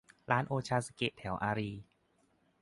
[0.31, 1.81] ร้านโอชาซึเกะแถวอารีย์